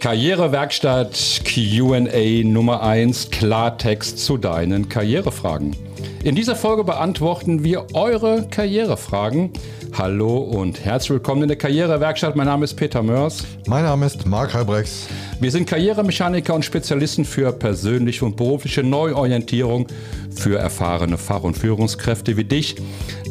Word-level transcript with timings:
Karrierewerkstatt 0.00 1.42
QA 1.44 2.42
Nummer 2.42 2.82
1 2.82 3.28
Klartext 3.28 4.18
zu 4.18 4.38
deinen 4.38 4.88
Karrierefragen. 4.88 5.76
In 6.24 6.34
dieser 6.34 6.56
Folge 6.56 6.84
beantworten 6.84 7.64
wir 7.64 7.86
eure 7.92 8.48
Karrierefragen. 8.50 9.50
Hallo 9.92 10.38
und 10.38 10.82
herzlich 10.82 11.10
willkommen 11.10 11.42
in 11.42 11.48
der 11.48 11.58
Karrierewerkstatt. 11.58 12.34
Mein 12.34 12.46
Name 12.46 12.64
ist 12.64 12.76
Peter 12.76 13.02
Mörs. 13.02 13.44
Mein 13.66 13.84
Name 13.84 14.06
ist 14.06 14.24
Marc 14.24 14.54
Halbrechts. 14.54 15.06
Wir 15.38 15.50
sind 15.50 15.68
Karrieremechaniker 15.68 16.54
und 16.54 16.64
Spezialisten 16.64 17.26
für 17.26 17.52
persönliche 17.52 18.24
und 18.24 18.38
berufliche 18.38 18.82
Neuorientierung 18.82 19.86
für 20.34 20.58
erfahrene 20.58 21.18
Fach- 21.18 21.42
und 21.42 21.58
Führungskräfte 21.58 22.38
wie 22.38 22.44
dich, 22.44 22.76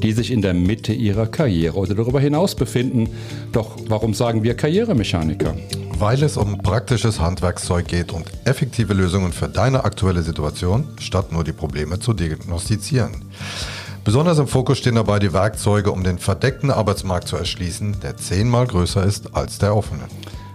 die 0.04 0.11
sich 0.11 0.29
in 0.29 0.43
der 0.43 0.54
Mitte 0.54 0.93
ihrer 0.93 1.25
Karriere 1.25 1.79
oder 1.79 1.95
darüber 1.95 2.20
hinaus 2.20 2.54
befinden. 2.54 3.09
Doch 3.54 3.75
warum 3.88 4.13
sagen 4.13 4.43
wir 4.43 4.54
Karrieremechaniker? 4.54 5.55
Weil 5.99 6.23
es 6.23 6.38
um 6.38 6.58
praktisches 6.59 7.20
Handwerkszeug 7.20 7.85
geht 7.85 8.13
und 8.13 8.26
effektive 8.45 8.94
Lösungen 8.94 9.34
für 9.34 9.49
deine 9.49 9.84
aktuelle 9.84 10.22
Situation, 10.22 10.88
statt 10.98 11.34
nur 11.34 11.44
die 11.44 11.52
Probleme 11.52 11.99
zu 11.99 12.13
diagnostizieren. 12.13 13.25
Besonders 14.05 14.39
im 14.39 14.48
Fokus 14.48 14.77
stehen 14.77 14.95
dabei 14.95 15.20
die 15.20 15.34
Werkzeuge, 15.34 15.91
um 15.91 16.05
den 16.05 16.17
verdeckten 16.17 16.72
Arbeitsmarkt 16.72 17.27
zu 17.27 17.35
erschließen, 17.35 17.99
der 17.99 18.16
zehnmal 18.16 18.66
größer 18.66 19.03
ist 19.03 19.35
als 19.35 19.58
der 19.58 19.75
offene. 19.75 20.03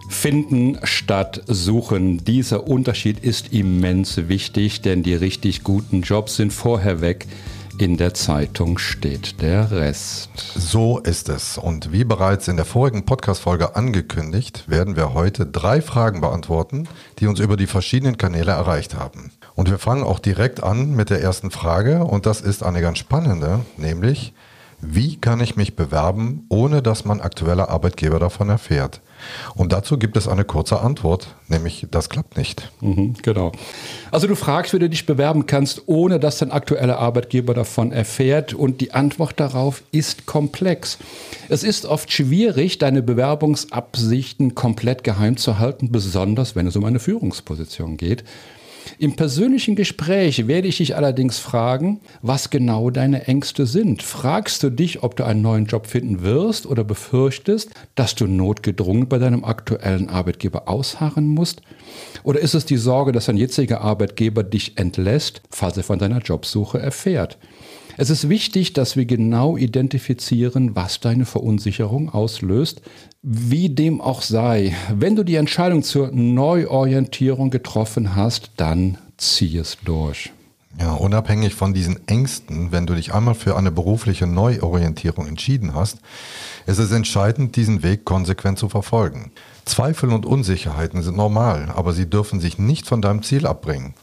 Finden 0.08 0.78
statt 0.82 1.42
suchen. 1.46 2.24
Dieser 2.24 2.66
Unterschied 2.66 3.18
ist 3.20 3.52
immens 3.52 4.16
wichtig, 4.28 4.80
denn 4.80 5.02
die 5.02 5.14
richtig 5.14 5.62
guten 5.62 6.00
Jobs 6.00 6.36
sind 6.36 6.54
vorher 6.54 7.02
weg 7.02 7.26
in 7.78 7.96
der 7.96 8.14
Zeitung 8.14 8.78
steht 8.78 9.42
der 9.42 9.70
Rest. 9.70 10.30
So 10.54 10.98
ist 10.98 11.28
es. 11.28 11.58
Und 11.58 11.92
wie 11.92 12.04
bereits 12.04 12.46
in 12.48 12.56
der 12.56 12.64
vorigen 12.64 13.04
Podcast-Folge 13.04 13.74
angekündigt, 13.74 14.64
werden 14.68 14.96
wir 14.96 15.12
heute 15.14 15.46
drei 15.46 15.82
Fragen 15.82 16.20
beantworten, 16.20 16.88
die 17.18 17.26
uns 17.26 17.40
über 17.40 17.56
die 17.56 17.66
verschiedenen 17.66 18.16
Kanäle 18.16 18.52
erreicht 18.52 18.94
haben. 18.94 19.32
Und 19.54 19.70
wir 19.70 19.78
fangen 19.78 20.04
auch 20.04 20.18
direkt 20.18 20.62
an 20.62 20.94
mit 20.94 21.10
der 21.10 21.20
ersten 21.20 21.50
Frage 21.50 22.04
und 22.04 22.26
das 22.26 22.40
ist 22.40 22.62
eine 22.62 22.80
ganz 22.80 22.98
spannende, 22.98 23.60
nämlich 23.76 24.34
wie 24.80 25.16
kann 25.16 25.40
ich 25.40 25.56
mich 25.56 25.76
bewerben, 25.76 26.44
ohne 26.48 26.82
dass 26.82 27.04
mein 27.04 27.20
aktueller 27.20 27.70
Arbeitgeber 27.70 28.18
davon 28.18 28.50
erfährt? 28.50 29.00
Und 29.54 29.72
dazu 29.72 29.98
gibt 29.98 30.16
es 30.16 30.28
eine 30.28 30.44
kurze 30.44 30.80
Antwort, 30.80 31.28
nämlich 31.48 31.86
das 31.90 32.08
klappt 32.08 32.36
nicht. 32.36 32.70
Mhm, 32.80 33.14
genau. 33.22 33.52
Also 34.10 34.26
du 34.26 34.34
fragst, 34.34 34.72
wie 34.72 34.78
du 34.78 34.88
dich 34.88 35.06
bewerben 35.06 35.46
kannst, 35.46 35.82
ohne 35.86 36.18
dass 36.18 36.38
dein 36.38 36.50
aktueller 36.50 36.98
Arbeitgeber 36.98 37.54
davon 37.54 37.92
erfährt. 37.92 38.54
Und 38.54 38.80
die 38.80 38.92
Antwort 38.92 39.38
darauf 39.38 39.82
ist 39.92 40.26
komplex. 40.26 40.98
Es 41.48 41.62
ist 41.62 41.86
oft 41.86 42.12
schwierig, 42.12 42.78
deine 42.78 43.02
Bewerbungsabsichten 43.02 44.54
komplett 44.54 45.04
geheim 45.04 45.36
zu 45.36 45.58
halten, 45.58 45.92
besonders 45.92 46.56
wenn 46.56 46.66
es 46.66 46.76
um 46.76 46.84
eine 46.84 47.00
Führungsposition 47.00 47.96
geht. 47.96 48.24
Im 48.98 49.16
persönlichen 49.16 49.76
Gespräch 49.76 50.46
werde 50.46 50.68
ich 50.68 50.78
dich 50.78 50.96
allerdings 50.96 51.38
fragen, 51.38 52.00
was 52.22 52.50
genau 52.50 52.90
deine 52.90 53.26
Ängste 53.26 53.66
sind. 53.66 54.02
Fragst 54.02 54.62
du 54.62 54.70
dich, 54.70 55.02
ob 55.02 55.16
du 55.16 55.24
einen 55.24 55.42
neuen 55.42 55.66
Job 55.66 55.86
finden 55.86 56.22
wirst 56.22 56.66
oder 56.66 56.84
befürchtest, 56.84 57.70
dass 57.94 58.14
du 58.14 58.26
notgedrungen 58.26 59.08
bei 59.08 59.18
deinem 59.18 59.44
aktuellen 59.44 60.08
Arbeitgeber 60.08 60.68
ausharren 60.68 61.26
musst? 61.26 61.62
Oder 62.22 62.40
ist 62.40 62.54
es 62.54 62.64
die 62.64 62.76
Sorge, 62.76 63.12
dass 63.12 63.26
dein 63.26 63.36
jetziger 63.36 63.80
Arbeitgeber 63.80 64.42
dich 64.42 64.78
entlässt, 64.78 65.42
falls 65.50 65.76
er 65.76 65.84
von 65.84 65.98
deiner 65.98 66.18
Jobsuche 66.18 66.78
erfährt? 66.78 67.38
Es 67.96 68.10
ist 68.10 68.28
wichtig, 68.28 68.72
dass 68.72 68.96
wir 68.96 69.04
genau 69.04 69.56
identifizieren, 69.56 70.74
was 70.74 70.98
deine 71.00 71.26
Verunsicherung 71.26 72.10
auslöst. 72.10 72.82
Wie 73.22 73.68
dem 73.68 74.00
auch 74.00 74.22
sei, 74.22 74.74
wenn 74.92 75.14
du 75.14 75.22
die 75.22 75.36
Entscheidung 75.36 75.82
zur 75.82 76.10
Neuorientierung 76.10 77.50
getroffen 77.50 78.16
hast, 78.16 78.50
dann 78.56 78.98
zieh 79.16 79.56
es 79.58 79.78
durch. 79.84 80.32
Ja, 80.80 80.94
unabhängig 80.94 81.54
von 81.54 81.72
diesen 81.72 82.08
Ängsten, 82.08 82.72
wenn 82.72 82.86
du 82.86 82.94
dich 82.94 83.14
einmal 83.14 83.36
für 83.36 83.56
eine 83.56 83.70
berufliche 83.70 84.26
Neuorientierung 84.26 85.28
entschieden 85.28 85.72
hast, 85.72 85.98
ist 86.66 86.78
es 86.78 86.90
entscheidend, 86.90 87.54
diesen 87.54 87.84
Weg 87.84 88.04
konsequent 88.04 88.58
zu 88.58 88.68
verfolgen. 88.68 89.30
Zweifel 89.64 90.10
und 90.10 90.26
Unsicherheiten 90.26 91.02
sind 91.02 91.16
normal, 91.16 91.72
aber 91.74 91.92
sie 91.92 92.10
dürfen 92.10 92.40
sich 92.40 92.58
nicht 92.58 92.88
von 92.88 93.00
deinem 93.00 93.22
Ziel 93.22 93.46
abbringen. 93.46 93.94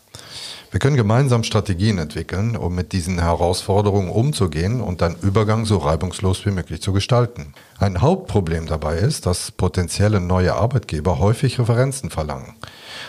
Wir 0.71 0.79
können 0.79 0.95
gemeinsam 0.95 1.43
Strategien 1.43 1.97
entwickeln, 1.97 2.55
um 2.55 2.73
mit 2.73 2.93
diesen 2.93 3.19
Herausforderungen 3.19 4.09
umzugehen 4.09 4.79
und 4.79 5.01
deinen 5.01 5.17
Übergang 5.21 5.65
so 5.65 5.75
reibungslos 5.75 6.45
wie 6.45 6.51
möglich 6.51 6.81
zu 6.81 6.93
gestalten. 6.93 7.53
Ein 7.77 7.99
Hauptproblem 7.99 8.67
dabei 8.67 8.95
ist, 8.99 9.25
dass 9.25 9.51
potenzielle 9.51 10.21
neue 10.21 10.53
Arbeitgeber 10.53 11.19
häufig 11.19 11.59
Referenzen 11.59 12.09
verlangen. 12.09 12.53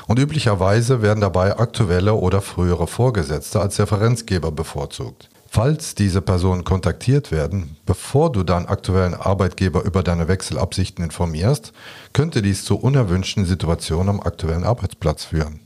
Und 0.08 0.18
üblicherweise 0.18 1.02
werden 1.02 1.20
dabei 1.20 1.56
aktuelle 1.56 2.14
oder 2.14 2.40
frühere 2.40 2.88
Vorgesetzte 2.88 3.60
als 3.60 3.78
Referenzgeber 3.78 4.50
bevorzugt. 4.50 5.28
Falls 5.48 5.94
diese 5.94 6.20
Personen 6.20 6.64
kontaktiert 6.64 7.30
werden, 7.30 7.76
bevor 7.86 8.32
du 8.32 8.42
deinen 8.42 8.66
aktuellen 8.66 9.14
Arbeitgeber 9.14 9.84
über 9.84 10.02
deine 10.02 10.26
Wechselabsichten 10.26 11.04
informierst, 11.04 11.72
könnte 12.12 12.42
dies 12.42 12.64
zu 12.64 12.76
unerwünschten 12.76 13.46
Situationen 13.46 14.08
am 14.08 14.20
aktuellen 14.20 14.64
Arbeitsplatz 14.64 15.26
führen. 15.26 15.60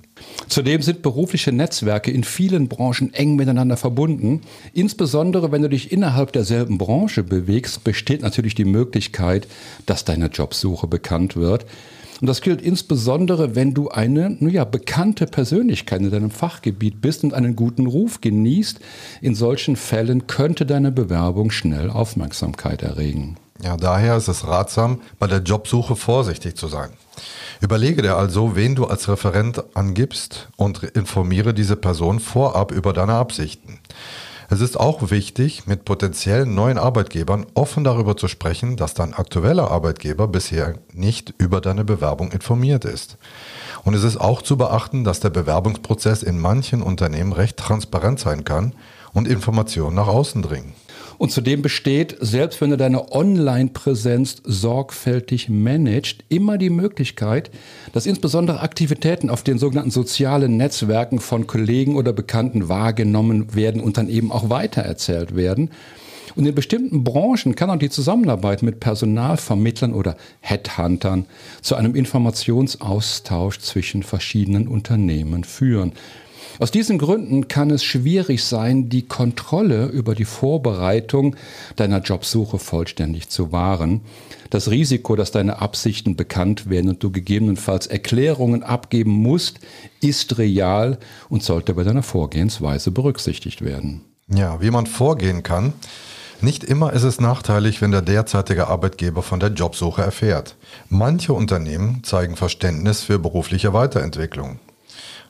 Zudem 0.48 0.80
sind 0.80 1.02
berufliche 1.02 1.52
Netzwerke 1.52 2.10
in 2.10 2.24
vielen 2.24 2.68
Branchen 2.68 3.12
eng 3.12 3.36
miteinander 3.36 3.76
verbunden. 3.76 4.42
Insbesondere 4.72 5.52
wenn 5.52 5.62
du 5.62 5.68
dich 5.68 5.92
innerhalb 5.92 6.32
derselben 6.32 6.78
Branche 6.78 7.22
bewegst, 7.22 7.84
besteht 7.84 8.22
natürlich 8.22 8.54
die 8.54 8.64
Möglichkeit, 8.64 9.48
dass 9.86 10.04
deine 10.04 10.26
Jobsuche 10.26 10.86
bekannt 10.86 11.36
wird. 11.36 11.66
Und 12.20 12.28
das 12.28 12.40
gilt 12.40 12.62
insbesondere, 12.62 13.54
wenn 13.54 13.74
du 13.74 13.90
eine 13.90 14.38
ja, 14.40 14.64
bekannte 14.64 15.26
Persönlichkeit 15.26 16.00
in 16.00 16.10
deinem 16.10 16.30
Fachgebiet 16.30 17.02
bist 17.02 17.24
und 17.24 17.34
einen 17.34 17.56
guten 17.56 17.86
Ruf 17.86 18.20
genießt. 18.20 18.80
In 19.20 19.34
solchen 19.34 19.76
Fällen 19.76 20.26
könnte 20.26 20.64
deine 20.64 20.92
Bewerbung 20.92 21.50
schnell 21.50 21.90
Aufmerksamkeit 21.90 22.82
erregen. 22.82 23.36
Ja, 23.62 23.76
daher 23.76 24.16
ist 24.16 24.28
es 24.28 24.46
ratsam, 24.46 25.00
bei 25.18 25.26
der 25.26 25.38
Jobsuche 25.38 25.96
vorsichtig 25.96 26.56
zu 26.56 26.68
sein. 26.68 26.90
Überlege 27.60 28.02
dir 28.02 28.16
also, 28.16 28.54
wen 28.54 28.74
du 28.74 28.86
als 28.86 29.08
Referent 29.08 29.64
angibst 29.74 30.48
und 30.56 30.82
informiere 30.82 31.54
diese 31.54 31.76
Person 31.76 32.20
vorab 32.20 32.70
über 32.70 32.92
deine 32.92 33.14
Absichten. 33.14 33.78
Es 34.48 34.60
ist 34.60 34.78
auch 34.78 35.10
wichtig, 35.10 35.66
mit 35.66 35.84
potenziellen 35.84 36.54
neuen 36.54 36.78
Arbeitgebern 36.78 37.46
offen 37.54 37.82
darüber 37.82 38.16
zu 38.16 38.28
sprechen, 38.28 38.76
dass 38.76 38.94
dein 38.94 39.12
aktueller 39.12 39.72
Arbeitgeber 39.72 40.28
bisher 40.28 40.74
nicht 40.92 41.34
über 41.38 41.60
deine 41.60 41.82
Bewerbung 41.82 42.30
informiert 42.30 42.84
ist. 42.84 43.16
Und 43.82 43.94
es 43.94 44.04
ist 44.04 44.18
auch 44.18 44.42
zu 44.42 44.56
beachten, 44.56 45.02
dass 45.02 45.18
der 45.18 45.30
Bewerbungsprozess 45.30 46.22
in 46.22 46.38
manchen 46.38 46.80
Unternehmen 46.82 47.32
recht 47.32 47.56
transparent 47.56 48.20
sein 48.20 48.44
kann 48.44 48.74
und 49.12 49.26
Informationen 49.26 49.96
nach 49.96 50.06
außen 50.06 50.42
dringen. 50.42 50.74
Und 51.18 51.32
zudem 51.32 51.62
besteht, 51.62 52.16
selbst 52.20 52.60
wenn 52.60 52.70
du 52.70 52.76
deine 52.76 53.12
Online-Präsenz 53.12 54.42
sorgfältig 54.44 55.48
managst, 55.48 56.24
immer 56.28 56.58
die 56.58 56.70
Möglichkeit, 56.70 57.50
dass 57.92 58.06
insbesondere 58.06 58.60
Aktivitäten 58.60 59.30
auf 59.30 59.42
den 59.42 59.58
sogenannten 59.58 59.90
sozialen 59.90 60.56
Netzwerken 60.56 61.18
von 61.18 61.46
Kollegen 61.46 61.96
oder 61.96 62.12
Bekannten 62.12 62.68
wahrgenommen 62.68 63.54
werden 63.54 63.80
und 63.80 63.96
dann 63.96 64.08
eben 64.08 64.30
auch 64.30 64.50
weitererzählt 64.50 65.34
werden. 65.34 65.70
Und 66.34 66.44
in 66.44 66.54
bestimmten 66.54 67.02
Branchen 67.02 67.54
kann 67.54 67.70
auch 67.70 67.78
die 67.78 67.88
Zusammenarbeit 67.88 68.62
mit 68.62 68.78
Personalvermittlern 68.78 69.94
oder 69.94 70.16
Headhuntern 70.40 71.24
zu 71.62 71.76
einem 71.76 71.94
Informationsaustausch 71.94 73.60
zwischen 73.60 74.02
verschiedenen 74.02 74.68
Unternehmen 74.68 75.44
führen. 75.44 75.92
Aus 76.58 76.70
diesen 76.70 76.98
Gründen 76.98 77.48
kann 77.48 77.70
es 77.70 77.84
schwierig 77.84 78.44
sein, 78.44 78.88
die 78.88 79.02
Kontrolle 79.02 79.86
über 79.86 80.14
die 80.14 80.24
Vorbereitung 80.24 81.36
deiner 81.76 82.00
Jobsuche 82.00 82.58
vollständig 82.58 83.28
zu 83.28 83.52
wahren. 83.52 84.00
Das 84.50 84.70
Risiko, 84.70 85.16
dass 85.16 85.32
deine 85.32 85.60
Absichten 85.60 86.16
bekannt 86.16 86.70
werden 86.70 86.90
und 86.90 87.02
du 87.02 87.10
gegebenenfalls 87.10 87.86
Erklärungen 87.86 88.62
abgeben 88.62 89.10
musst, 89.10 89.60
ist 90.00 90.38
real 90.38 90.98
und 91.28 91.42
sollte 91.42 91.74
bei 91.74 91.82
deiner 91.82 92.02
Vorgehensweise 92.02 92.90
berücksichtigt 92.90 93.62
werden. 93.62 94.02
Ja, 94.28 94.60
wie 94.60 94.70
man 94.70 94.86
vorgehen 94.86 95.42
kann. 95.42 95.72
Nicht 96.40 96.64
immer 96.64 96.92
ist 96.92 97.02
es 97.02 97.20
nachteilig, 97.20 97.80
wenn 97.80 97.92
der 97.92 98.02
derzeitige 98.02 98.68
Arbeitgeber 98.68 99.22
von 99.22 99.40
der 99.40 99.50
Jobsuche 99.50 100.02
erfährt. 100.02 100.56
Manche 100.88 101.32
Unternehmen 101.32 102.02
zeigen 102.04 102.36
Verständnis 102.36 103.02
für 103.02 103.18
berufliche 103.18 103.72
Weiterentwicklung. 103.72 104.58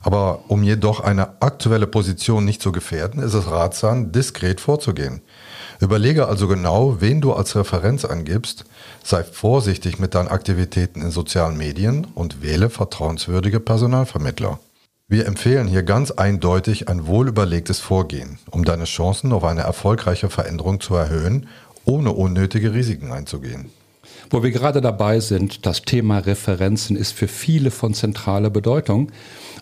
Aber 0.07 0.45
um 0.47 0.63
jedoch 0.63 1.01
eine 1.01 1.43
aktuelle 1.43 1.89
Position 1.89 2.45
nicht 2.45 2.63
zu 2.63 2.71
gefährden, 2.71 3.21
ist 3.21 3.35
es 3.35 3.51
ratsam, 3.51 4.13
diskret 4.13 4.61
vorzugehen. 4.61 5.21
Überlege 5.81 6.29
also 6.29 6.47
genau, 6.47 7.01
wen 7.01 7.21
du 7.21 7.33
als 7.33 7.57
Referenz 7.57 8.05
angibst, 8.05 8.67
sei 9.03 9.25
vorsichtig 9.25 9.99
mit 9.99 10.15
deinen 10.15 10.29
Aktivitäten 10.29 11.03
in 11.03 11.11
sozialen 11.11 11.57
Medien 11.57 12.07
und 12.15 12.41
wähle 12.41 12.71
vertrauenswürdige 12.71 13.59
Personalvermittler. 13.59 14.61
Wir 15.09 15.27
empfehlen 15.27 15.67
hier 15.67 15.83
ganz 15.83 16.13
eindeutig 16.13 16.89
ein 16.89 17.09
wohlüberlegtes 17.09 17.81
Vorgehen, 17.81 18.39
um 18.53 18.65
deine 18.65 18.85
Chancen 18.85 19.33
auf 19.33 19.43
eine 19.43 19.63
erfolgreiche 19.63 20.31
Veränderung 20.31 20.81
zu 20.81 20.95
erhöhen, 20.95 21.49
ohne 21.85 22.13
unnötige 22.13 22.75
Risiken 22.75 23.11
einzugehen. 23.11 23.71
Wo 24.31 24.45
wir 24.45 24.53
gerade 24.53 24.81
dabei 24.81 25.19
sind, 25.19 25.67
das 25.67 25.83
Thema 25.83 26.19
Referenzen 26.19 26.95
ist 26.95 27.11
für 27.13 27.27
viele 27.27 27.73
von 27.73 27.93
zentraler 27.93 28.51
Bedeutung. 28.51 29.11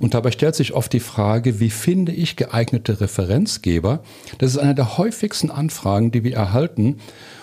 Und 0.01 0.15
dabei 0.15 0.31
stellt 0.31 0.55
sich 0.55 0.73
oft 0.73 0.93
die 0.93 1.01
Frage, 1.01 1.61
wie 1.61 1.71
finde 1.71 2.13
ich 2.13 2.37
geeignete 2.37 3.01
Referenzgeber? 3.01 4.03
Das 4.39 4.51
ist 4.51 4.59
eine 4.59 4.75
der 4.75 4.99
häufigsten 4.99 5.51
Anfragen, 5.51 6.11
die 6.11 6.25
wir 6.25 6.35
erhalten 6.35 6.97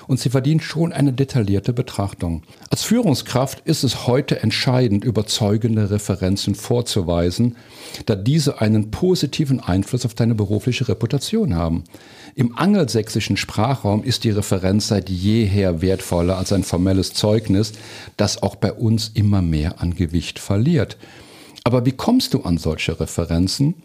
und 0.07 0.19
sie 0.19 0.29
verdient 0.29 0.61
schon 0.61 0.91
eine 0.91 1.13
detaillierte 1.13 1.71
Betrachtung. 1.71 2.43
Als 2.69 2.83
Führungskraft 2.83 3.61
ist 3.65 3.83
es 3.83 4.07
heute 4.07 4.41
entscheidend, 4.41 5.05
überzeugende 5.05 5.89
Referenzen 5.89 6.53
vorzuweisen, 6.53 7.55
da 8.07 8.15
diese 8.15 8.59
einen 8.59 8.91
positiven 8.91 9.61
Einfluss 9.61 10.05
auf 10.05 10.13
deine 10.13 10.35
berufliche 10.35 10.89
Reputation 10.89 11.55
haben. 11.55 11.85
Im 12.35 12.57
angelsächsischen 12.57 13.37
Sprachraum 13.37 14.03
ist 14.03 14.25
die 14.25 14.31
Referenz 14.31 14.89
seit 14.89 15.09
jeher 15.09 15.81
wertvoller 15.81 16.37
als 16.37 16.51
ein 16.51 16.63
formelles 16.63 17.13
Zeugnis, 17.13 17.71
das 18.17 18.43
auch 18.43 18.55
bei 18.55 18.73
uns 18.73 19.11
immer 19.13 19.41
mehr 19.41 19.81
an 19.81 19.95
Gewicht 19.95 20.39
verliert. 20.39 20.97
Aber 21.63 21.85
wie 21.85 21.91
kommst 21.91 22.33
du 22.33 22.41
an 22.41 22.57
solche 22.57 22.99
Referenzen? 22.99 23.75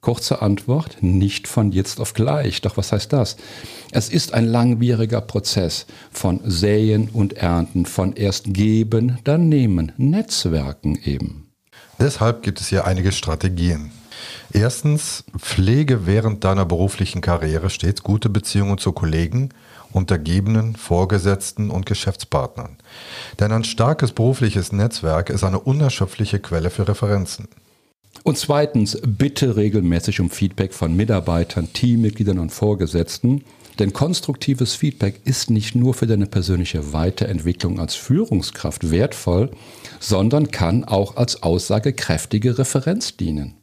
Kurze 0.00 0.42
Antwort, 0.42 0.96
nicht 1.00 1.46
von 1.46 1.70
jetzt 1.70 2.00
auf 2.00 2.12
gleich. 2.12 2.60
Doch 2.60 2.76
was 2.76 2.90
heißt 2.90 3.12
das? 3.12 3.36
Es 3.92 4.08
ist 4.08 4.34
ein 4.34 4.46
langwieriger 4.46 5.20
Prozess 5.20 5.86
von 6.10 6.40
Säen 6.44 7.08
und 7.12 7.34
Ernten, 7.34 7.86
von 7.86 8.14
erst 8.14 8.52
geben, 8.52 9.18
dann 9.22 9.48
nehmen, 9.48 9.92
Netzwerken 9.96 10.98
eben. 11.04 11.48
Deshalb 12.00 12.42
gibt 12.42 12.60
es 12.60 12.68
hier 12.68 12.84
einige 12.84 13.12
Strategien. 13.12 13.92
Erstens, 14.52 15.24
pflege 15.38 16.04
während 16.06 16.42
deiner 16.42 16.66
beruflichen 16.66 17.20
Karriere 17.20 17.70
stets 17.70 18.02
gute 18.02 18.28
Beziehungen 18.28 18.78
zu 18.78 18.92
Kollegen, 18.92 19.50
Untergebenen, 19.92 20.76
Vorgesetzten 20.76 21.70
und 21.70 21.86
Geschäftspartnern. 21.86 22.76
Denn 23.40 23.52
ein 23.52 23.64
starkes 23.64 24.12
berufliches 24.12 24.72
Netzwerk 24.72 25.30
ist 25.30 25.44
eine 25.44 25.60
unerschöpfliche 25.60 26.40
Quelle 26.40 26.70
für 26.70 26.88
Referenzen. 26.88 27.48
Und 28.24 28.38
zweitens, 28.38 28.98
bitte 29.04 29.56
regelmäßig 29.56 30.20
um 30.20 30.30
Feedback 30.30 30.74
von 30.74 30.94
Mitarbeitern, 30.94 31.72
Teammitgliedern 31.72 32.38
und 32.38 32.50
Vorgesetzten. 32.50 33.44
Denn 33.78 33.92
konstruktives 33.92 34.74
Feedback 34.74 35.20
ist 35.24 35.50
nicht 35.50 35.74
nur 35.74 35.94
für 35.94 36.06
deine 36.06 36.26
persönliche 36.26 36.92
Weiterentwicklung 36.92 37.80
als 37.80 37.94
Führungskraft 37.94 38.90
wertvoll, 38.90 39.50
sondern 39.98 40.50
kann 40.50 40.84
auch 40.84 41.16
als 41.16 41.42
aussagekräftige 41.42 42.58
Referenz 42.58 43.16
dienen. 43.16 43.61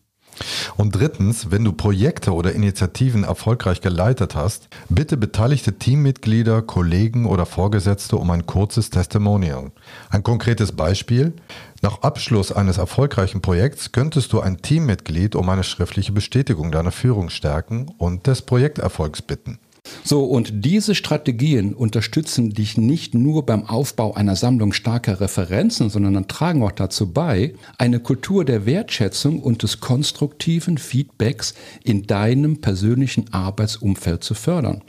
Und 0.77 0.95
drittens, 0.95 1.51
wenn 1.51 1.63
du 1.63 1.73
Projekte 1.73 2.33
oder 2.33 2.53
Initiativen 2.53 3.23
erfolgreich 3.23 3.81
geleitet 3.81 4.35
hast, 4.35 4.69
bitte 4.89 5.17
beteiligte 5.17 5.77
Teammitglieder, 5.77 6.61
Kollegen 6.61 7.25
oder 7.25 7.45
Vorgesetzte 7.45 8.17
um 8.17 8.29
ein 8.31 8.45
kurzes 8.45 8.89
Testimonial. 8.89 9.71
Ein 10.09 10.23
konkretes 10.23 10.71
Beispiel. 10.71 11.33
Nach 11.81 12.01
Abschluss 12.01 12.51
eines 12.51 12.77
erfolgreichen 12.77 13.41
Projekts 13.41 13.91
könntest 13.91 14.33
du 14.33 14.41
ein 14.41 14.61
Teammitglied 14.61 15.35
um 15.35 15.47
eine 15.49 15.63
schriftliche 15.63 16.11
Bestätigung 16.11 16.71
deiner 16.71 16.91
Führungsstärken 16.91 17.89
und 17.97 18.27
des 18.27 18.41
Projekterfolgs 18.41 19.21
bitten. 19.21 19.59
So, 20.03 20.25
und 20.25 20.65
diese 20.65 20.95
Strategien 20.95 21.73
unterstützen 21.73 22.51
dich 22.51 22.77
nicht 22.77 23.13
nur 23.13 23.45
beim 23.45 23.65
Aufbau 23.65 24.13
einer 24.13 24.35
Sammlung 24.35 24.73
starker 24.73 25.21
Referenzen, 25.21 25.89
sondern 25.89 26.27
tragen 26.27 26.63
auch 26.63 26.71
dazu 26.71 27.11
bei, 27.11 27.53
eine 27.77 27.99
Kultur 27.99 28.45
der 28.45 28.65
Wertschätzung 28.65 29.41
und 29.41 29.63
des 29.63 29.79
konstruktiven 29.79 30.77
Feedbacks 30.77 31.53
in 31.83 32.07
deinem 32.07 32.61
persönlichen 32.61 33.31
Arbeitsumfeld 33.33 34.23
zu 34.23 34.33
fördern. 34.33 34.83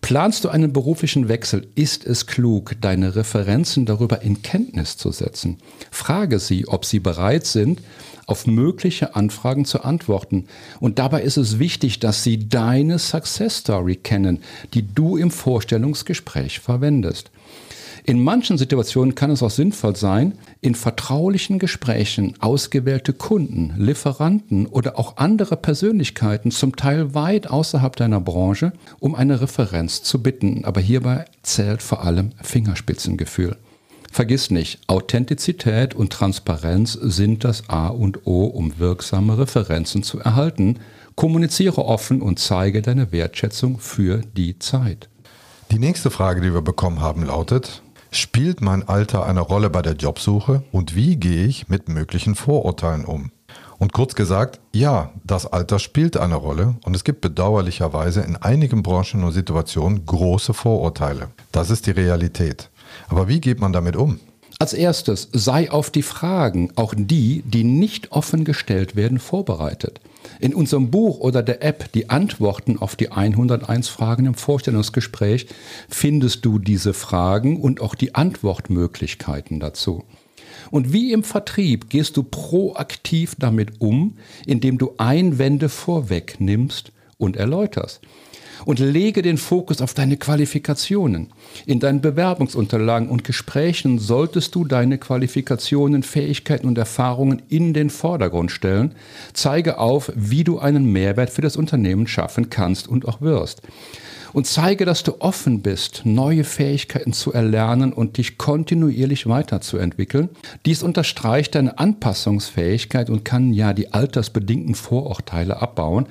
Planst 0.00 0.44
du 0.44 0.48
einen 0.48 0.72
beruflichen 0.72 1.28
Wechsel, 1.28 1.68
ist 1.74 2.04
es 2.06 2.26
klug, 2.26 2.76
deine 2.80 3.16
Referenzen 3.16 3.86
darüber 3.86 4.22
in 4.22 4.42
Kenntnis 4.42 4.96
zu 4.96 5.10
setzen. 5.10 5.58
Frage 5.90 6.38
sie, 6.38 6.68
ob 6.68 6.84
sie 6.84 7.00
bereit 7.00 7.46
sind, 7.46 7.80
auf 8.26 8.46
mögliche 8.46 9.14
Anfragen 9.14 9.64
zu 9.64 9.82
antworten. 9.82 10.46
Und 10.80 10.98
dabei 10.98 11.22
ist 11.22 11.36
es 11.36 11.58
wichtig, 11.58 12.00
dass 12.00 12.22
Sie 12.22 12.48
deine 12.48 12.98
Success 12.98 13.58
Story 13.58 13.96
kennen, 13.96 14.40
die 14.74 14.86
du 14.86 15.16
im 15.16 15.30
Vorstellungsgespräch 15.30 16.60
verwendest. 16.60 17.30
In 18.08 18.22
manchen 18.22 18.56
Situationen 18.56 19.16
kann 19.16 19.32
es 19.32 19.42
auch 19.42 19.50
sinnvoll 19.50 19.96
sein, 19.96 20.38
in 20.60 20.76
vertraulichen 20.76 21.58
Gesprächen 21.58 22.34
ausgewählte 22.38 23.12
Kunden, 23.12 23.74
Lieferanten 23.76 24.66
oder 24.66 24.96
auch 24.96 25.16
andere 25.16 25.56
Persönlichkeiten, 25.56 26.52
zum 26.52 26.76
Teil 26.76 27.16
weit 27.16 27.48
außerhalb 27.48 27.96
deiner 27.96 28.20
Branche, 28.20 28.72
um 29.00 29.16
eine 29.16 29.40
Referenz 29.40 30.04
zu 30.04 30.22
bitten. 30.22 30.64
Aber 30.64 30.80
hierbei 30.80 31.24
zählt 31.42 31.82
vor 31.82 32.04
allem 32.04 32.30
Fingerspitzengefühl. 32.40 33.56
Vergiss 34.16 34.50
nicht, 34.50 34.80
Authentizität 34.86 35.92
und 35.92 36.10
Transparenz 36.10 36.94
sind 36.94 37.44
das 37.44 37.68
A 37.68 37.88
und 37.88 38.26
O, 38.26 38.46
um 38.46 38.78
wirksame 38.78 39.36
Referenzen 39.36 40.02
zu 40.02 40.18
erhalten. 40.18 40.78
Kommuniziere 41.16 41.84
offen 41.84 42.22
und 42.22 42.38
zeige 42.38 42.80
deine 42.80 43.12
Wertschätzung 43.12 43.78
für 43.78 44.22
die 44.34 44.58
Zeit. 44.58 45.10
Die 45.70 45.78
nächste 45.78 46.10
Frage, 46.10 46.40
die 46.40 46.54
wir 46.54 46.62
bekommen 46.62 47.02
haben, 47.02 47.26
lautet, 47.26 47.82
spielt 48.10 48.62
mein 48.62 48.88
Alter 48.88 49.26
eine 49.26 49.42
Rolle 49.42 49.68
bei 49.68 49.82
der 49.82 49.96
Jobsuche 49.96 50.62
und 50.72 50.96
wie 50.96 51.16
gehe 51.16 51.44
ich 51.44 51.68
mit 51.68 51.90
möglichen 51.90 52.36
Vorurteilen 52.36 53.04
um? 53.04 53.32
Und 53.76 53.92
kurz 53.92 54.14
gesagt, 54.14 54.60
ja, 54.72 55.10
das 55.24 55.44
Alter 55.44 55.78
spielt 55.78 56.16
eine 56.16 56.36
Rolle 56.36 56.76
und 56.86 56.96
es 56.96 57.04
gibt 57.04 57.20
bedauerlicherweise 57.20 58.22
in 58.22 58.36
einigen 58.36 58.82
Branchen 58.82 59.22
und 59.24 59.32
Situationen 59.32 60.06
große 60.06 60.54
Vorurteile. 60.54 61.28
Das 61.52 61.68
ist 61.68 61.86
die 61.86 61.90
Realität. 61.90 62.70
Aber 63.08 63.28
wie 63.28 63.40
geht 63.40 63.60
man 63.60 63.72
damit 63.72 63.96
um? 63.96 64.20
Als 64.58 64.72
erstes 64.72 65.28
sei 65.32 65.70
auf 65.70 65.90
die 65.90 66.02
Fragen, 66.02 66.72
auch 66.76 66.94
die, 66.96 67.42
die 67.44 67.62
nicht 67.62 68.12
offen 68.12 68.44
gestellt 68.44 68.96
werden, 68.96 69.18
vorbereitet. 69.18 70.00
In 70.40 70.54
unserem 70.54 70.90
Buch 70.90 71.20
oder 71.20 71.42
der 71.42 71.62
App 71.62 71.92
Die 71.92 72.08
Antworten 72.08 72.78
auf 72.78 72.96
die 72.96 73.12
101 73.12 73.88
Fragen 73.88 74.24
im 74.24 74.34
Vorstellungsgespräch 74.34 75.46
findest 75.90 76.44
du 76.46 76.58
diese 76.58 76.94
Fragen 76.94 77.60
und 77.60 77.82
auch 77.82 77.94
die 77.94 78.14
Antwortmöglichkeiten 78.14 79.60
dazu. 79.60 80.04
Und 80.70 80.92
wie 80.92 81.12
im 81.12 81.22
Vertrieb 81.22 81.90
gehst 81.90 82.16
du 82.16 82.22
proaktiv 82.22 83.34
damit 83.38 83.80
um, 83.80 84.16
indem 84.46 84.78
du 84.78 84.94
Einwände 84.96 85.68
vorwegnimmst 85.68 86.92
und 87.18 87.36
erläuterst 87.36 88.00
und 88.64 88.78
lege 88.78 89.22
den 89.22 89.38
Fokus 89.38 89.80
auf 89.80 89.94
deine 89.94 90.16
Qualifikationen. 90.16 91.28
In 91.66 91.80
deinen 91.80 92.00
Bewerbungsunterlagen 92.00 93.08
und 93.08 93.24
Gesprächen 93.24 93.98
solltest 93.98 94.54
du 94.54 94.64
deine 94.64 94.98
Qualifikationen, 94.98 96.02
Fähigkeiten 96.02 96.66
und 96.66 96.78
Erfahrungen 96.78 97.42
in 97.48 97.74
den 97.74 97.90
Vordergrund 97.90 98.50
stellen. 98.50 98.94
Zeige 99.32 99.78
auf, 99.78 100.12
wie 100.14 100.44
du 100.44 100.58
einen 100.58 100.90
Mehrwert 100.92 101.30
für 101.30 101.42
das 101.42 101.56
Unternehmen 101.56 102.06
schaffen 102.06 102.50
kannst 102.50 102.88
und 102.88 103.06
auch 103.06 103.20
wirst. 103.20 103.62
Und 104.32 104.46
zeige, 104.46 104.84
dass 104.84 105.02
du 105.02 105.14
offen 105.20 105.62
bist, 105.62 106.02
neue 106.04 106.44
Fähigkeiten 106.44 107.14
zu 107.14 107.32
erlernen 107.32 107.94
und 107.94 108.18
dich 108.18 108.36
kontinuierlich 108.36 109.26
weiterzuentwickeln. 109.26 110.28
Dies 110.66 110.82
unterstreicht 110.82 111.54
deine 111.54 111.78
Anpassungsfähigkeit 111.78 113.08
und 113.08 113.24
kann 113.24 113.54
ja 113.54 113.72
die 113.72 113.94
altersbedingten 113.94 114.74
Vorurteile 114.74 115.62
abbauen. 115.62 116.06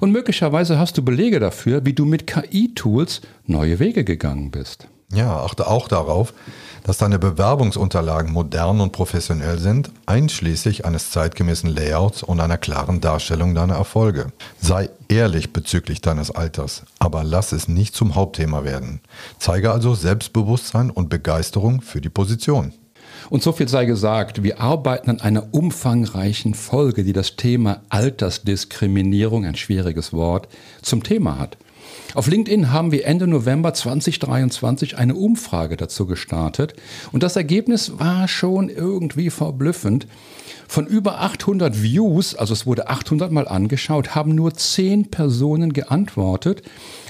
Und 0.00 0.12
möglicherweise 0.12 0.78
hast 0.78 0.98
du 0.98 1.02
Belege 1.02 1.40
dafür, 1.40 1.84
wie 1.84 1.92
du 1.92 2.04
mit 2.04 2.26
KI-Tools 2.26 3.22
neue 3.46 3.78
Wege 3.78 4.04
gegangen 4.04 4.50
bist. 4.50 4.88
Ja, 5.12 5.36
achte 5.44 5.68
auch 5.68 5.86
darauf, 5.86 6.34
dass 6.82 6.98
deine 6.98 7.18
Bewerbungsunterlagen 7.18 8.32
modern 8.32 8.80
und 8.80 8.92
professionell 8.92 9.58
sind, 9.58 9.90
einschließlich 10.06 10.84
eines 10.84 11.10
zeitgemäßen 11.10 11.70
Layouts 11.70 12.22
und 12.22 12.40
einer 12.40 12.58
klaren 12.58 13.00
Darstellung 13.00 13.54
deiner 13.54 13.74
Erfolge. 13.74 14.32
Sei 14.60 14.90
ehrlich 15.08 15.52
bezüglich 15.52 16.00
deines 16.00 16.32
Alters, 16.32 16.82
aber 16.98 17.22
lass 17.22 17.52
es 17.52 17.68
nicht 17.68 17.94
zum 17.94 18.16
Hauptthema 18.16 18.64
werden. 18.64 19.00
Zeige 19.38 19.70
also 19.70 19.94
Selbstbewusstsein 19.94 20.90
und 20.90 21.08
Begeisterung 21.08 21.82
für 21.82 22.00
die 22.00 22.10
Position. 22.10 22.72
Und 23.30 23.42
so 23.42 23.52
viel 23.52 23.68
sei 23.68 23.84
gesagt, 23.84 24.42
wir 24.42 24.60
arbeiten 24.60 25.10
an 25.10 25.20
einer 25.20 25.52
umfangreichen 25.52 26.54
Folge, 26.54 27.04
die 27.04 27.12
das 27.12 27.36
Thema 27.36 27.82
Altersdiskriminierung, 27.88 29.44
ein 29.44 29.56
schwieriges 29.56 30.12
Wort, 30.12 30.48
zum 30.82 31.02
Thema 31.02 31.38
hat. 31.38 31.56
Auf 32.14 32.28
LinkedIn 32.28 32.72
haben 32.72 32.92
wir 32.92 33.06
Ende 33.06 33.26
November 33.26 33.74
2023 33.74 34.96
eine 34.96 35.14
Umfrage 35.14 35.76
dazu 35.76 36.06
gestartet 36.06 36.74
und 37.12 37.22
das 37.22 37.36
Ergebnis 37.36 37.98
war 37.98 38.28
schon 38.28 38.68
irgendwie 38.68 39.30
verblüffend. 39.30 40.06
Von 40.68 40.86
über 40.86 41.20
800 41.20 41.82
Views, 41.82 42.34
also 42.34 42.52
es 42.52 42.66
wurde 42.66 42.88
800 42.88 43.30
Mal 43.30 43.46
angeschaut, 43.46 44.14
haben 44.14 44.34
nur 44.34 44.54
10 44.54 45.10
Personen 45.10 45.72
geantwortet 45.72 46.62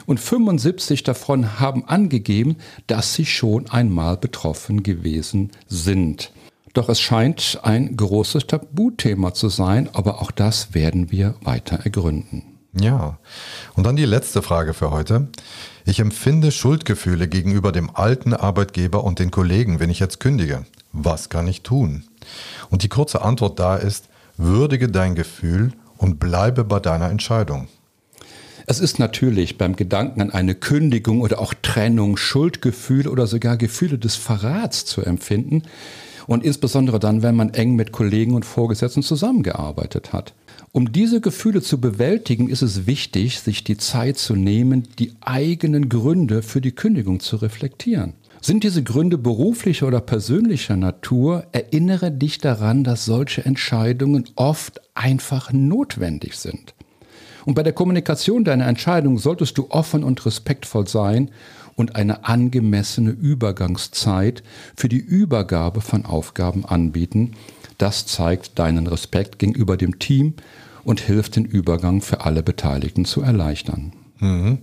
und 0.07 0.21
75 0.21 1.03
davon 1.05 1.59
haben 1.59 1.85
angegeben, 1.87 2.57
dass 2.87 3.15
sie 3.15 3.27
schon 3.27 3.71
einmal 3.71 4.17
betroffen 4.17 4.83
gewesen 4.83 5.53
sind. 5.69 6.33
Doch 6.75 6.91
es 6.91 7.01
scheint 7.01 7.61
ein 7.63 7.97
großes 7.97 8.49
Tabuthema 8.49 9.33
zu 9.33 9.49
sein, 9.49 9.89
aber 9.95 10.21
auch 10.21 10.31
das 10.31 10.75
werden 10.75 11.11
wir 11.11 11.37
weiter 11.43 11.77
ergründen. 11.77 12.56
Ja, 12.79 13.19
und 13.75 13.85
dann 13.85 13.97
die 13.97 14.05
letzte 14.05 14.43
Frage 14.43 14.75
für 14.75 14.91
heute. 14.91 15.29
Ich 15.87 15.99
empfinde 15.99 16.53
Schuldgefühle 16.53 17.27
gegenüber 17.27 17.73
dem 17.73 17.95
alten 17.95 18.35
Arbeitgeber 18.35 19.03
und 19.03 19.19
den 19.19 19.31
Kollegen, 19.31 19.81
wenn 19.81 19.89
ich 19.89 19.99
jetzt 19.99 20.21
kündige. 20.21 20.67
Was 20.93 21.31
kann 21.31 21.49
ich 21.49 21.63
tun? 21.63 22.05
Und 22.71 22.83
die 22.83 22.89
kurze 22.89 23.23
Antwort 23.23 23.59
da 23.59 23.77
ist, 23.77 24.09
würdige 24.37 24.89
dein 24.89 25.15
Gefühl 25.15 25.73
und 25.97 26.19
bleibe 26.21 26.65
bei 26.65 26.79
deiner 26.79 27.09
Entscheidung. 27.09 27.69
Es 28.67 28.81
ist 28.81 28.99
natürlich 28.99 29.59
beim 29.59 29.77
Gedanken 29.77 30.21
an 30.21 30.31
eine 30.31 30.55
Kündigung 30.55 31.21
oder 31.21 31.39
auch 31.41 31.55
Trennung 31.63 32.17
Schuldgefühl 32.17 33.07
oder 33.09 33.27
sogar 33.27 33.57
Gefühle 33.57 33.97
des 33.97 34.17
Verrats 34.17 34.85
zu 34.85 35.03
empfinden. 35.03 35.63
Und 36.27 36.45
insbesondere 36.45 36.99
dann, 36.99 37.23
wenn 37.23 37.37
man 37.37 37.55
eng 37.55 37.77
mit 37.77 37.93
Kollegen 37.93 38.35
und 38.35 38.45
Vorgesetzten 38.45 39.05
zusammengearbeitet 39.05 40.13
hat. 40.13 40.35
Um 40.77 40.93
diese 40.93 41.23
Gefühle 41.23 41.63
zu 41.63 41.81
bewältigen, 41.81 42.51
ist 42.51 42.61
es 42.61 42.87
wichtig, 42.87 43.41
sich 43.41 43.65
die 43.65 43.79
Zeit 43.79 44.19
zu 44.19 44.37
nehmen, 44.37 44.87
die 44.99 45.15
eigenen 45.23 45.89
Gründe 45.89 46.43
für 46.43 46.61
die 46.61 46.73
Kündigung 46.73 47.21
zu 47.21 47.37
reflektieren. 47.37 48.13
Sind 48.43 48.63
diese 48.63 48.83
Gründe 48.83 49.17
beruflicher 49.17 49.87
oder 49.87 50.03
persönlicher 50.03 50.77
Natur, 50.77 51.47
erinnere 51.53 52.13
dich 52.13 52.41
daran, 52.41 52.85
dass 52.85 53.07
solche 53.07 53.43
Entscheidungen 53.43 54.29
oft 54.37 54.83
einfach 54.93 55.51
notwendig 55.51 56.37
sind. 56.37 56.75
Und 57.47 57.55
bei 57.55 57.63
der 57.63 57.73
Kommunikation 57.73 58.45
deiner 58.45 58.67
Entscheidung 58.67 59.17
solltest 59.17 59.57
du 59.57 59.71
offen 59.71 60.05
und 60.05 60.27
respektvoll 60.27 60.87
sein 60.87 61.31
und 61.75 61.97
eine 61.97 62.27
angemessene 62.27 63.13
Übergangszeit 63.13 64.43
für 64.77 64.91
die 64.91 64.99
Übergabe 64.99 65.81
von 65.81 66.05
Aufgaben 66.05 66.67
anbieten. 66.67 67.31
Das 67.79 68.05
zeigt 68.05 68.59
deinen 68.59 68.87
Respekt 68.87 69.39
gegenüber 69.39 69.79
dem 69.79 69.99
Team 69.99 70.35
und 70.87 71.01
hilft 71.01 71.37
den 71.37 71.45
Übergang 71.45 72.01
für 72.01 72.25
alle 72.25 72.43
Beteiligten 72.43 73.05
zu 73.05 73.21
erleichtern. 73.21 73.93
Mhm. 74.21 74.61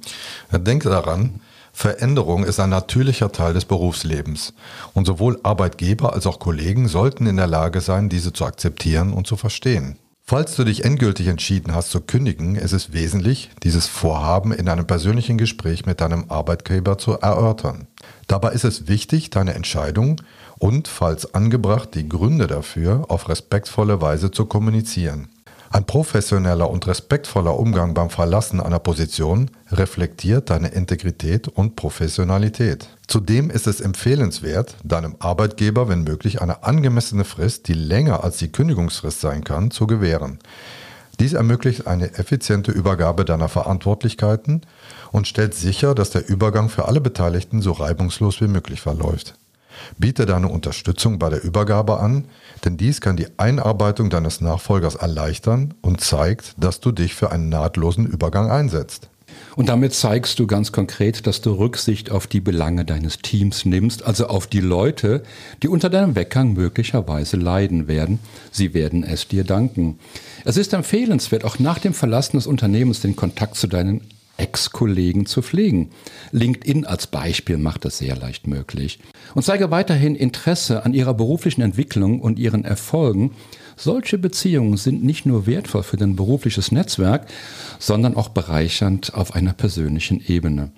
Denk 0.51 0.83
daran, 0.83 1.41
Veränderung 1.73 2.45
ist 2.45 2.59
ein 2.59 2.69
natürlicher 2.69 3.31
Teil 3.31 3.53
des 3.53 3.65
Berufslebens 3.65 4.53
und 4.93 5.05
sowohl 5.05 5.39
Arbeitgeber 5.43 6.13
als 6.13 6.25
auch 6.25 6.39
Kollegen 6.39 6.87
sollten 6.87 7.25
in 7.25 7.35
der 7.35 7.47
Lage 7.47 7.81
sein, 7.81 8.09
diese 8.09 8.31
zu 8.31 8.45
akzeptieren 8.45 9.11
und 9.11 9.27
zu 9.27 9.35
verstehen. 9.35 9.97
Falls 10.25 10.55
du 10.55 10.63
dich 10.63 10.85
endgültig 10.85 11.27
entschieden 11.27 11.75
hast 11.75 11.91
zu 11.91 11.99
kündigen, 11.99 12.55
ist 12.55 12.71
es 12.71 12.93
wesentlich, 12.93 13.49
dieses 13.63 13.87
Vorhaben 13.87 14.53
in 14.53 14.69
einem 14.69 14.87
persönlichen 14.87 15.37
Gespräch 15.37 15.85
mit 15.85 15.99
deinem 15.99 16.25
Arbeitgeber 16.29 16.97
zu 16.97 17.19
erörtern. 17.19 17.87
Dabei 18.27 18.51
ist 18.53 18.63
es 18.63 18.87
wichtig, 18.87 19.31
deine 19.31 19.53
Entscheidung 19.53 20.21
und, 20.59 20.87
falls 20.87 21.33
angebracht, 21.33 21.89
die 21.95 22.07
Gründe 22.07 22.47
dafür 22.47 23.05
auf 23.09 23.27
respektvolle 23.27 23.99
Weise 23.99 24.31
zu 24.31 24.45
kommunizieren. 24.45 25.27
Ein 25.73 25.85
professioneller 25.85 26.69
und 26.69 26.85
respektvoller 26.85 27.57
Umgang 27.57 27.95
beim 27.95 28.11
Verlassen 28.11 28.61
einer 28.61 28.77
Position 28.77 29.49
reflektiert 29.71 30.51
deine 30.51 30.67
Integrität 30.67 31.47
und 31.47 31.75
Professionalität. 31.75 32.89
Zudem 33.07 33.49
ist 33.49 33.65
es 33.65 33.81
empfehlenswert, 33.81 34.75
deinem 34.83 35.15
Arbeitgeber, 35.17 35.89
wenn 35.89 36.03
möglich, 36.03 36.43
eine 36.43 36.61
angemessene 36.61 37.23
Frist, 37.23 37.67
die 37.67 37.73
länger 37.73 38.23
als 38.23 38.37
die 38.37 38.51
Kündigungsfrist 38.51 39.19
sein 39.19 39.43
kann, 39.43 39.71
zu 39.71 39.87
gewähren. 39.87 40.37
Dies 41.19 41.33
ermöglicht 41.33 41.87
eine 41.87 42.19
effiziente 42.19 42.71
Übergabe 42.71 43.25
deiner 43.25 43.49
Verantwortlichkeiten 43.49 44.61
und 45.11 45.27
stellt 45.27 45.55
sicher, 45.55 45.95
dass 45.95 46.11
der 46.11 46.29
Übergang 46.29 46.69
für 46.69 46.87
alle 46.87 47.01
Beteiligten 47.01 47.63
so 47.63 47.71
reibungslos 47.71 48.41
wie 48.41 48.47
möglich 48.47 48.79
verläuft. 48.79 49.33
Biete 49.97 50.25
deine 50.25 50.49
Unterstützung 50.49 51.19
bei 51.19 51.29
der 51.29 51.43
Übergabe 51.43 51.99
an, 51.99 52.25
denn 52.65 52.77
dies 52.77 53.01
kann 53.01 53.17
die 53.17 53.27
Einarbeitung 53.37 54.09
deines 54.09 54.41
Nachfolgers 54.41 54.95
erleichtern 54.95 55.73
und 55.81 56.01
zeigt, 56.01 56.55
dass 56.57 56.79
du 56.79 56.91
dich 56.91 57.15
für 57.15 57.31
einen 57.31 57.49
nahtlosen 57.49 58.05
Übergang 58.05 58.49
einsetzt. 58.49 59.09
Und 59.55 59.69
damit 59.69 59.93
zeigst 59.93 60.39
du 60.39 60.47
ganz 60.47 60.71
konkret, 60.71 61.27
dass 61.27 61.41
du 61.41 61.53
Rücksicht 61.53 62.11
auf 62.11 62.27
die 62.27 62.41
Belange 62.41 62.85
deines 62.85 63.19
Teams 63.19 63.65
nimmst, 63.65 64.03
also 64.03 64.27
auf 64.27 64.47
die 64.47 64.59
Leute, 64.59 65.23
die 65.61 65.67
unter 65.67 65.89
deinem 65.89 66.15
Weggang 66.15 66.53
möglicherweise 66.53 67.37
leiden 67.37 67.87
werden. 67.87 68.19
Sie 68.51 68.73
werden 68.73 69.03
es 69.03 69.27
dir 69.27 69.43
danken. 69.43 69.99
Es 70.45 70.57
ist 70.57 70.73
empfehlenswert, 70.73 71.45
auch 71.45 71.59
nach 71.59 71.79
dem 71.79 71.93
Verlassen 71.93 72.37
des 72.37 72.47
Unternehmens 72.47 73.01
den 73.01 73.15
Kontakt 73.15 73.55
zu 73.55 73.67
deinen 73.67 74.01
Ex-Kollegen 74.43 75.25
zu 75.25 75.41
pflegen. 75.41 75.91
LinkedIn 76.31 76.85
als 76.85 77.07
Beispiel 77.07 77.57
macht 77.57 77.85
das 77.85 77.99
sehr 77.99 78.17
leicht 78.17 78.45
möglich. 78.45 78.99
Und 79.35 79.43
zeige 79.43 79.71
weiterhin 79.71 80.15
Interesse 80.15 80.83
an 80.83 80.93
ihrer 80.93 81.13
beruflichen 81.13 81.61
Entwicklung 81.61 82.19
und 82.19 82.39
ihren 82.39 82.65
Erfolgen. 82.65 83.31
Solche 83.77 84.17
Beziehungen 84.17 84.75
sind 84.75 85.01
nicht 85.01 85.25
nur 85.25 85.47
wertvoll 85.47 85.83
für 85.83 85.95
dein 85.95 86.17
berufliches 86.17 86.73
Netzwerk, 86.73 87.27
sondern 87.79 88.17
auch 88.17 88.29
bereichernd 88.29 89.13
auf 89.13 89.33
einer 89.33 89.53
persönlichen 89.53 90.21
Ebene. 90.27 90.71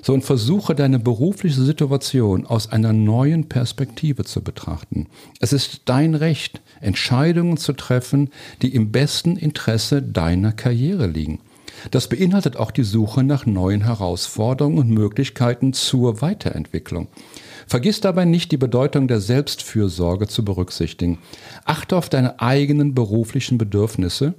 So 0.00 0.14
und 0.14 0.22
versuche 0.22 0.76
deine 0.76 1.00
berufliche 1.00 1.60
Situation 1.60 2.46
aus 2.46 2.70
einer 2.70 2.92
neuen 2.92 3.48
Perspektive 3.48 4.24
zu 4.24 4.42
betrachten. 4.42 5.08
Es 5.40 5.52
ist 5.52 5.82
dein 5.86 6.14
Recht, 6.14 6.60
Entscheidungen 6.80 7.56
zu 7.56 7.72
treffen, 7.72 8.30
die 8.62 8.72
im 8.76 8.92
besten 8.92 9.36
Interesse 9.36 10.02
deiner 10.02 10.52
Karriere 10.52 11.08
liegen. 11.08 11.40
Das 11.90 12.08
beinhaltet 12.08 12.56
auch 12.56 12.70
die 12.70 12.84
Suche 12.84 13.22
nach 13.22 13.46
neuen 13.46 13.84
Herausforderungen 13.84 14.78
und 14.78 14.90
Möglichkeiten 14.90 15.72
zur 15.72 16.20
Weiterentwicklung. 16.20 17.08
Vergiss 17.66 18.00
dabei 18.00 18.24
nicht, 18.24 18.50
die 18.52 18.56
Bedeutung 18.56 19.08
der 19.08 19.20
Selbstfürsorge 19.20 20.26
zu 20.26 20.44
berücksichtigen. 20.44 21.18
Achte 21.64 21.96
auf 21.96 22.08
deine 22.08 22.40
eigenen 22.40 22.94
beruflichen 22.94 23.58
Bedürfnisse, 23.58 24.34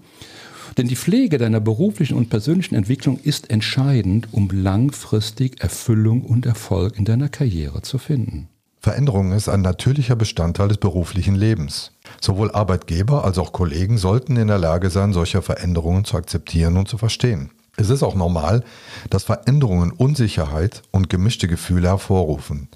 denn 0.77 0.87
die 0.87 0.95
Pflege 0.95 1.37
deiner 1.37 1.59
beruflichen 1.59 2.15
und 2.15 2.29
persönlichen 2.29 2.75
Entwicklung 2.75 3.19
ist 3.19 3.49
entscheidend, 3.49 4.27
um 4.31 4.49
langfristig 4.51 5.61
Erfüllung 5.61 6.23
und 6.23 6.45
Erfolg 6.45 6.97
in 6.97 7.05
deiner 7.05 7.29
Karriere 7.29 7.81
zu 7.81 7.97
finden. 7.97 8.49
Veränderung 8.81 9.33
ist 9.33 9.49
ein 9.49 9.61
natürlicher 9.61 10.15
Bestandteil 10.15 10.69
des 10.69 10.77
beruflichen 10.77 11.35
Lebens. 11.35 11.91
Sowohl 12.21 12.51
Arbeitgeber 12.51 13.25
als 13.25 13.37
auch 13.37 13.51
Kollegen 13.51 13.97
sollten 13.97 14.37
in 14.37 14.47
der 14.47 14.57
Lage 14.57 14.89
sein, 14.89 15.11
solche 15.11 15.41
Veränderungen 15.41 16.05
zu 16.05 16.15
akzeptieren 16.15 16.77
und 16.77 16.87
zu 16.87 16.97
verstehen. 16.97 17.51
Es 17.79 17.89
ist 17.89 18.03
auch 18.03 18.15
normal, 18.15 18.63
dass 19.09 19.23
Veränderungen 19.23 19.91
Unsicherheit 19.91 20.81
und 20.91 21.09
gemischte 21.09 21.47
Gefühle 21.47 21.87
hervorrufen. 21.87 22.67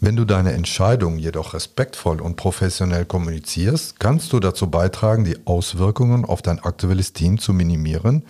Wenn 0.00 0.16
du 0.16 0.24
deine 0.24 0.52
Entscheidungen 0.52 1.18
jedoch 1.18 1.52
respektvoll 1.52 2.22
und 2.22 2.36
professionell 2.36 3.04
kommunizierst, 3.04 4.00
kannst 4.00 4.32
du 4.32 4.40
dazu 4.40 4.70
beitragen, 4.70 5.24
die 5.24 5.46
Auswirkungen 5.46 6.24
auf 6.24 6.40
dein 6.40 6.60
aktuelles 6.60 7.12
Team 7.12 7.38
zu 7.38 7.52
minimieren 7.52 8.24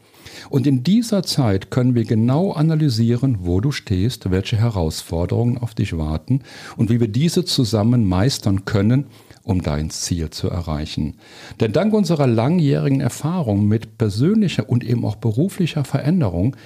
Und 0.48 0.66
in 0.66 0.82
dieser 0.82 1.22
Zeit 1.22 1.70
können 1.70 1.94
wir 1.94 2.04
genau 2.04 2.52
analysieren, 2.52 3.38
wo 3.40 3.60
du 3.60 3.72
stehst, 3.72 4.30
welche 4.30 4.56
Herausforderungen 4.56 5.58
auf 5.58 5.74
dich 5.74 5.96
warten 5.96 6.40
und 6.76 6.90
wie 6.90 7.00
wir 7.00 7.08
diese 7.08 7.44
zusammen 7.44 8.08
meistern 8.08 8.64
können 8.64 9.06
um 9.42 9.62
dein 9.62 9.90
Ziel 9.90 10.30
zu 10.30 10.48
erreichen. 10.48 11.16
Denn 11.60 11.72
dank 11.72 11.94
unserer 11.94 12.26
langjährigen 12.26 13.00
Erfahrung 13.00 13.66
mit 13.66 13.98
persönlicher 13.98 14.68
und 14.68 14.84
eben 14.84 15.04
auch 15.04 15.16
beruflicher 15.16 15.84
Veränderung 15.84 16.56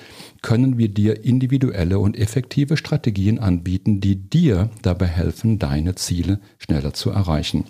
können 0.45 0.77
wir 0.77 0.89
dir 0.89 1.25
individuelle 1.25 1.99
und 1.99 2.19
effektive 2.19 2.77
Strategien 2.77 3.39
anbieten, 3.39 4.01
die 4.01 4.17
dir 4.17 4.69
dabei 4.83 5.07
helfen, 5.07 5.59
deine 5.59 5.95
Ziele 5.95 6.39
schneller 6.59 6.93
zu 6.93 7.09
erreichen. 7.09 7.65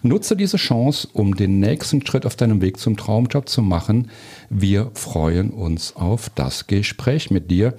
Nutze 0.00 0.34
diese 0.34 0.56
Chance, 0.56 1.08
um 1.12 1.36
den 1.36 1.60
nächsten 1.60 2.06
Schritt 2.06 2.24
auf 2.24 2.34
deinem 2.34 2.62
Weg 2.62 2.78
zum 2.78 2.96
Traumjob 2.96 3.50
zu 3.50 3.60
machen. 3.60 4.10
Wir 4.48 4.90
freuen 4.94 5.50
uns 5.50 5.94
auf 5.94 6.30
das 6.34 6.66
Gespräch 6.66 7.30
mit 7.30 7.50
dir. 7.50 7.74